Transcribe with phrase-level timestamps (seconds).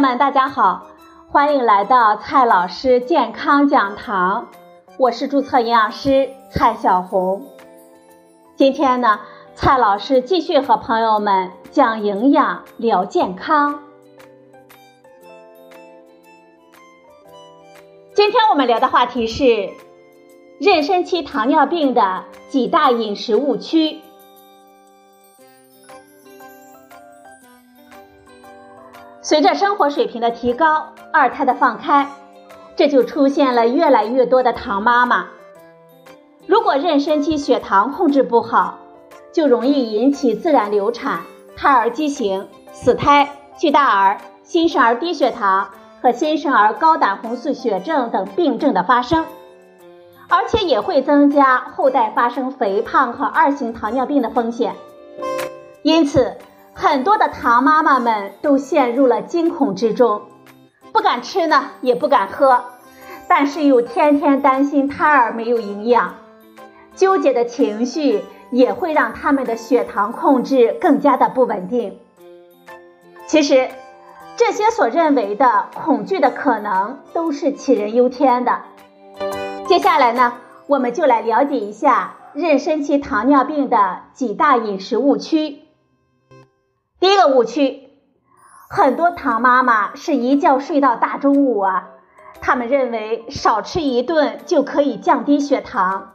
[0.00, 0.86] 友们，大家好，
[1.28, 4.48] 欢迎来到蔡老师健康讲堂，
[4.96, 7.42] 我是注册营养师蔡小红。
[8.56, 9.20] 今天呢，
[9.54, 13.80] 蔡老师继续和朋友们讲营养聊健康。
[18.14, 19.44] 今天我们聊的话题是
[20.62, 24.00] 妊娠期糖尿病的几大饮食误区。
[29.30, 32.10] 随着生活水平的提高，二胎的放开，
[32.74, 35.28] 这就出现了越来越多的糖妈妈。
[36.48, 38.80] 如果妊娠期血糖控制不好，
[39.30, 41.20] 就容易引起自然流产、
[41.56, 45.70] 胎儿畸形、死胎、巨大儿、新生儿低血糖
[46.02, 49.26] 和新生儿高胆红素血症等病症的发生，
[50.28, 54.74] 而且也会增加后代发生肥胖和二型糖尿病的风险。
[55.82, 56.36] 因此，
[56.74, 60.22] 很多的糖妈妈们都陷入了惊恐之中，
[60.92, 62.64] 不敢吃呢，也不敢喝，
[63.28, 66.14] 但是又天天担心胎儿没有营养，
[66.94, 71.98] 纠结的情绪也会让他们的血糖控制更加的不稳定。
[73.26, 73.68] 其实，
[74.36, 78.62] 这些所认为的恐惧的可能都是杞人忧天的。
[79.66, 80.32] 接下来呢，
[80.66, 85.60] 我们就来了解一下妊娠期糖尿病的几大饮食误区。
[87.00, 87.88] 第一个误区，
[88.68, 91.88] 很多糖妈妈是一觉睡到大中午啊，
[92.42, 96.12] 他们认为少吃一顿就可以降低血糖。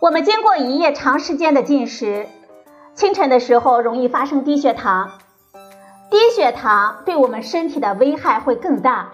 [0.00, 2.26] 我们经过一夜长时间的进食，
[2.94, 5.12] 清晨的时候容易发生低血糖，
[6.10, 9.10] 低血糖对我们身体的危害会更大。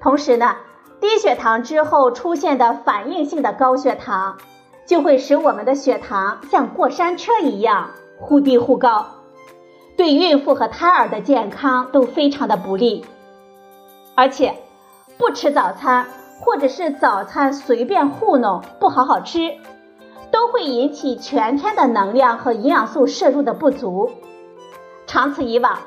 [0.00, 0.54] 同时呢，
[1.00, 4.38] 低血糖之后出现的反应性的高血糖，
[4.86, 7.90] 就会使我们的血糖像过山车一样。
[8.20, 9.06] 忽低忽高，
[9.96, 13.04] 对孕妇和胎儿的健康都非常的不利。
[14.14, 14.54] 而且，
[15.18, 16.06] 不吃早餐
[16.40, 19.38] 或者是早餐随便糊弄，不好好吃，
[20.30, 24.10] 都会引起全天的能量和营养素摄入的不足。
[25.06, 25.78] 长此以往，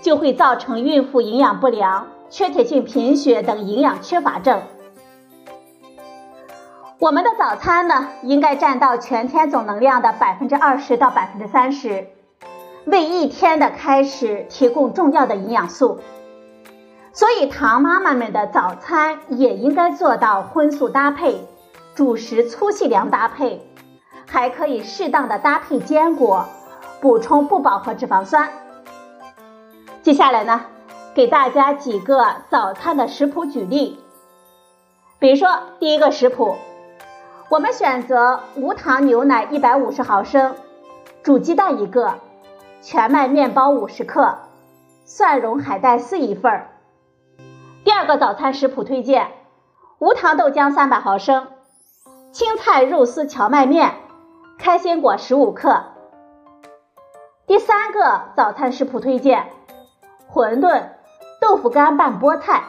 [0.00, 4.62] 就会造成孕妇营养不良、缺铁性贫血等营养缺乏症。
[7.02, 12.06] 我们的早餐呢，应该占到全天总能量的百分之二十到百分之三十，
[12.84, 15.98] 为一天的开始提供重要的营养素。
[17.12, 21.44] 所以，糖妈妈们的早餐也应该做到荤素搭配，
[21.96, 23.66] 主食粗细粮搭配，
[24.30, 26.46] 还可以适当的搭配坚果，
[27.00, 28.48] 补充不饱和脂肪酸。
[30.02, 30.66] 接下来呢，
[31.16, 33.98] 给大家几个早餐的食谱举例，
[35.18, 35.48] 比如说
[35.80, 36.54] 第一个食谱。
[37.52, 40.54] 我们选择无糖牛奶一百五十毫升，
[41.22, 42.14] 煮鸡蛋一个，
[42.80, 44.38] 全麦面包五十克，
[45.04, 46.70] 蒜蓉海带丝一份儿。
[47.84, 49.32] 第二个早餐食谱推荐：
[49.98, 51.48] 无糖豆浆三百毫升，
[52.32, 53.96] 青菜肉丝荞麦面，
[54.58, 55.84] 开心果十五克。
[57.46, 59.50] 第三个早餐食谱推荐：
[60.32, 60.84] 馄饨、
[61.38, 62.62] 豆腐干拌菠菜，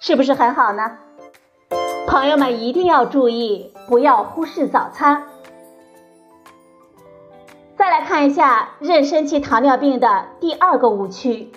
[0.00, 0.98] 是不是很好呢？
[2.08, 5.24] 朋友们一定要注意，不要忽视早餐。
[7.76, 11.50] 再来看一下妊娠期糖尿病的第二个误区：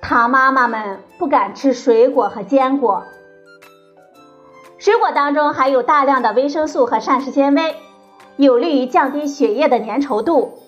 [0.00, 3.04] 糖妈妈们不敢吃水果和坚果。
[4.78, 7.76] 水果当中含有大量的维生素和膳食纤维，
[8.34, 10.58] 有利于降低血液的粘稠度；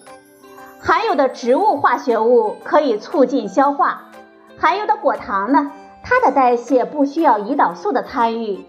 [0.78, 4.03] 含有的植物化学物可以促进消化；
[4.56, 5.72] 含有的果糖呢？
[6.04, 8.65] 它的代谢不需要胰岛素的参与，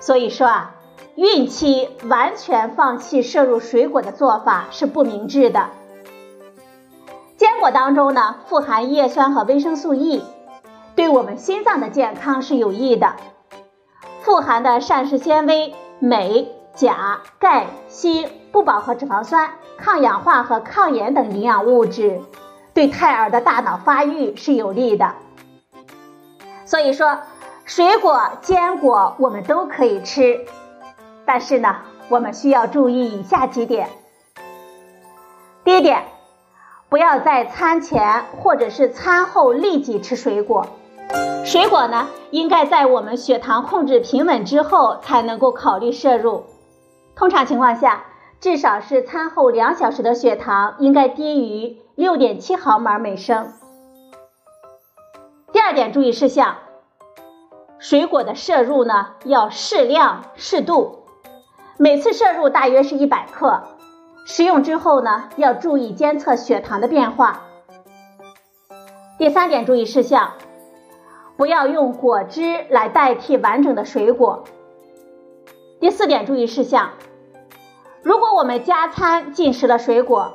[0.00, 0.75] 所以说啊，
[1.16, 5.70] 孕期完全放弃摄入水果的做法是不明智的。
[7.38, 10.22] 坚果当中呢，富含叶酸和维生素 E，
[10.94, 13.16] 对我们心脏的健康是有益的。
[14.20, 22.20] 富含的膳食纤维、镁、钾、钙、锌、不饱和脂肪酸、抗氧化和抗炎等营养物质，
[22.74, 25.14] 对胎儿的大脑发育是有利的。
[26.66, 27.20] 所以说，
[27.64, 30.44] 水果、坚果我们都可以吃，
[31.26, 31.76] 但是呢，
[32.08, 33.88] 我们需要注意以下几点。
[35.64, 36.04] 第一点，
[36.88, 40.66] 不要在餐前或者是餐后立即吃水果。
[41.44, 46.44] 水果呢，应该在我们血糖控制平稳之后才能够考虑摄入。
[47.14, 48.04] 通常情况下，
[48.40, 53.52] 至少是餐后两小时的血糖应该低于六点七毫摩尔每升。
[55.52, 56.56] 第二点注意事项，
[57.78, 61.05] 水果的摄入呢要适量适度，
[61.78, 63.62] 每次摄入大约是一百克。
[64.24, 67.42] 食用之后呢要注意监测血糖的变化。
[69.18, 70.32] 第三点注意事项：
[71.36, 74.44] 不要用果汁来代替完整的水果。
[75.80, 76.90] 第四点注意事项：
[78.02, 80.32] 如果我们加餐进食了水果，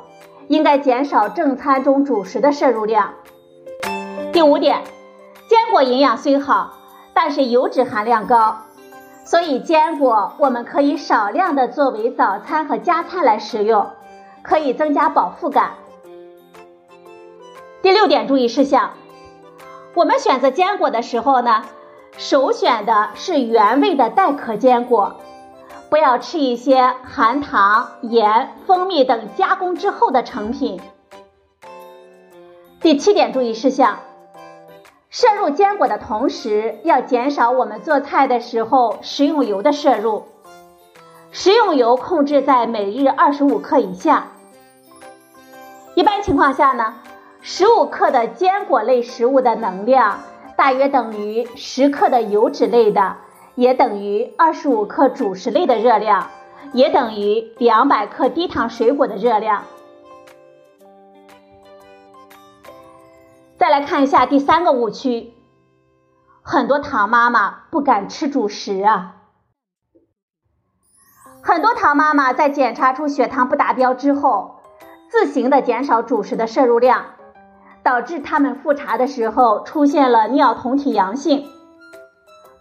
[0.48, 3.16] 应该减少正餐中主食的摄入量。
[4.32, 4.84] 第五点，
[5.48, 6.78] 坚果营养虽好，
[7.14, 8.58] 但是油脂含量高，
[9.24, 13.88] 所以坚果我们可以少量的作为早餐和加餐来食用，
[14.42, 15.72] 可以增加饱腹感。
[17.82, 18.92] 第六点注意事项，
[19.94, 21.64] 我们选择坚果的时候呢，
[22.18, 25.16] 首选的是原味的带壳坚果。
[25.90, 30.80] 不要吃一些含糖、盐、蜂蜜等加工之后的成品。
[32.80, 34.00] 第七点注意事项：
[35.12, 40.24] 摄入坚果的同时，要减少我们做菜的时候食用油的摄入，
[41.32, 44.28] 食用油控制在每日二十五克以下。
[45.96, 46.96] 一般情况下呢，
[47.42, 50.22] 十五克的坚果类食物的能量
[50.56, 53.18] 大约等于十克的油脂类的。
[53.56, 56.30] 也等于二十五克主食类的热量，
[56.72, 59.66] 也等于两百克低糖水果的热量。
[63.62, 65.36] 再来看一下第三个误区，
[66.42, 69.18] 很多糖妈妈不敢吃主食啊。
[71.44, 74.62] 很多糖妈妈在检查出血糖不达标之后，
[75.12, 77.06] 自行的减少主食的摄入量，
[77.84, 81.46] 导致他们复查的时候出现了尿酮体阳性。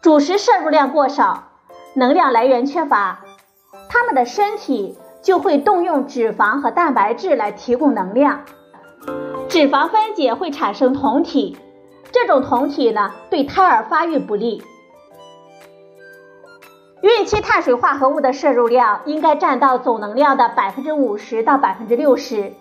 [0.03, 1.44] 主食摄入量过少，
[1.94, 3.20] 能量来源缺乏，
[3.88, 8.43] 他们的身体就会动用脂肪和蛋白质来提供能量。
[9.50, 11.56] 脂肪分解会产生酮体，
[12.12, 14.62] 这种酮体呢对胎儿发育不利。
[17.02, 22.52] 孕期碳水化合物的摄入量应该占到总能量的百分之五十到百分之六十。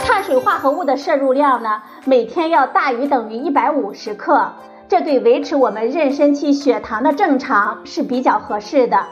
[0.00, 4.50] 碳水化合物的摄入量呢，每天要大于等于一百五十克。
[4.88, 9.06] 这对维持我们妊娠期血糖的正常是比较合适的。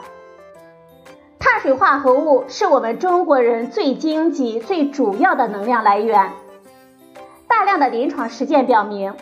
[1.39, 6.33] 碳水化合物是我们中国人最经济、最主要的能量来源。
[7.47, 9.13] 大量的临床实践表明，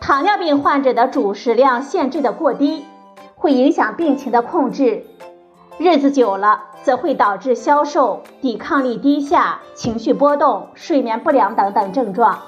[0.00, 2.84] 糖尿病患者的主食量限制的过低，
[3.36, 5.04] 会影响病情的控制，
[5.78, 12.38] 日子久了则会导致消瘦、抵抗力低下、情绪波动、睡眠不良等等症状。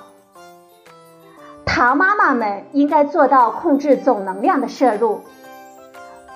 [1.65, 5.21] 糖妈妈们应该做到控制总能量的摄入，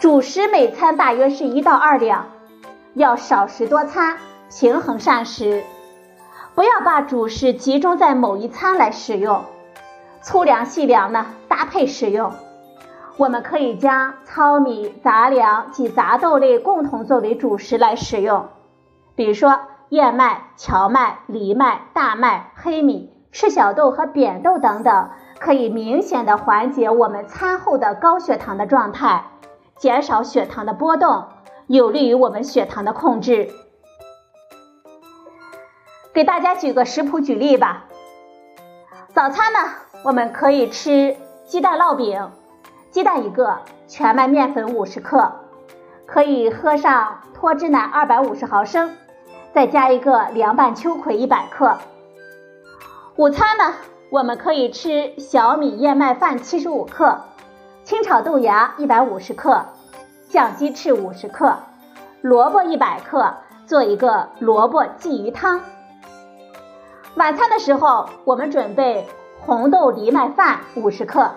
[0.01, 2.29] 主食每餐大约是一到二两，
[2.95, 4.17] 要少食多餐，
[4.49, 5.65] 平衡膳食，
[6.55, 9.43] 不要把主食集中在某一餐来使用，
[10.23, 12.33] 粗粮细粮呢搭配使用。
[13.17, 18.49] 我们可以将糙米、杂粮及杂豆类共同作为主食来使用，
[19.17, 25.11] 比如说燕麦、荞麦、藜麦、大麦、黑米、赤小豆和扁豆等等。
[25.41, 29.25] 可以明显的缓解我们餐后的高血糖的状态，
[29.77, 31.25] 减少血糖的波动，
[31.67, 33.51] 有利于我们血糖的控制。
[36.15, 37.87] 给大家举个食谱举例吧。
[39.13, 39.59] 早餐呢，
[40.05, 42.31] 我们可以吃鸡蛋烙饼，
[42.93, 43.59] 鸡蛋一个，
[43.89, 45.33] 全麦面粉五十克，
[46.07, 48.97] 可以喝上脱脂奶二百五十毫升，
[49.53, 51.79] 再加一个凉拌秋葵一百克。
[53.17, 53.75] 午餐呢？
[54.11, 57.23] 我们可以吃小米燕麦饭七十五克，
[57.83, 59.65] 清炒豆芽一百五十克，
[60.29, 61.57] 酱鸡翅五十克，
[62.21, 63.35] 萝卜一百克，
[63.67, 65.61] 做一个萝卜鲫鱼汤。
[67.17, 69.07] 晚餐的时候，我们准备
[69.41, 71.31] 红豆藜麦饭五十克，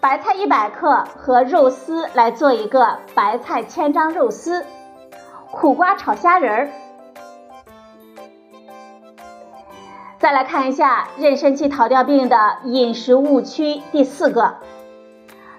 [0.00, 4.64] 白菜一百克和肉丝来做一个白菜千张肉丝，
[5.50, 6.70] 苦瓜炒虾仁儿。
[10.18, 14.54] 再来看一下妊娠期糖尿病的饮食误区第四个，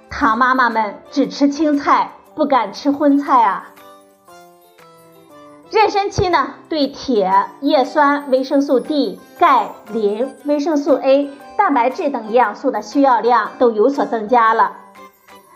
[0.09, 3.74] 糖妈妈们只吃青菜，不敢吃荤菜啊。
[5.75, 7.29] 妊娠期呢，对铁、
[7.59, 14.77] 叶酸、维生素 D、钙、磷、维生素 A、蛋白质等营养素的需要量都有所增加了，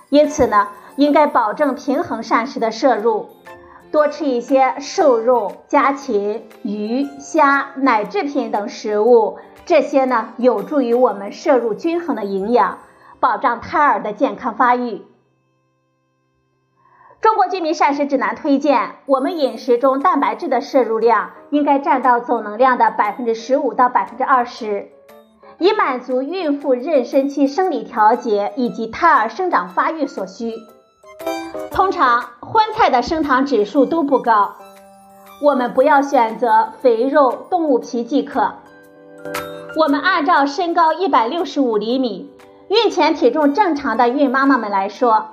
[0.09, 3.29] 因此呢，应该保证平衡膳食的摄入。
[3.93, 12.79] 多吃一些瘦肉、家禽、鱼、虾、奶制品等食物，这些呢有助于我们摄入均衡的营养，
[13.21, 15.05] 保障胎儿的健康发育。
[17.39, 24.89] 中国居民膳食指南推荐，我们饮食中蛋白质的摄入量应该占到总能量的百分之十五到百分之二十，
[25.57, 30.53] 以满足孕妇妊娠期生理调节以及胎儿生长发育所需。
[31.71, 34.55] 通常荤菜的升糖指数都不高，
[35.41, 38.55] 我们不要选择肥肉、动物皮即可。
[39.77, 42.29] 我们按照身高一百六十五厘米、
[42.67, 45.29] 孕前体重正常的孕妈妈们来说，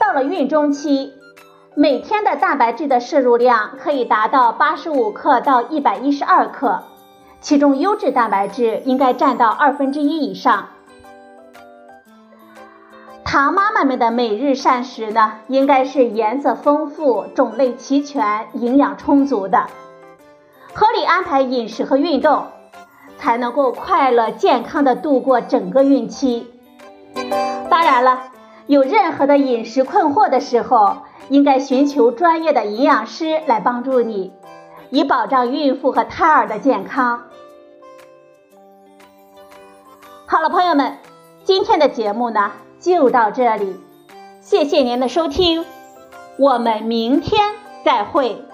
[0.00, 1.12] 到了孕中期，
[1.80, 6.82] 每天的蛋白质的摄入量可以达到八十五克到一百一十二克，
[7.40, 10.70] 其中优质蛋白质应该占到二分之一以上。
[13.24, 19.68] 糖妈妈们的每日膳食呢，应该是颜色丰富、种类齐全、营养充足的，
[20.74, 22.46] 合理安排饮食和运动。
[23.18, 26.52] 才能够快乐健康的度过整个孕期。
[27.68, 28.27] 当然了，
[28.68, 30.98] 有任何的饮食困惑的时候，
[31.30, 34.34] 应该寻求专业的营养师来帮助你，
[34.90, 37.22] 以保障孕妇和胎儿的健康。
[40.26, 40.98] 好了，朋友们，
[41.44, 43.80] 今天的节目呢就到这里，
[44.42, 45.64] 谢谢您的收听，
[46.38, 47.54] 我们明天
[47.86, 48.47] 再会。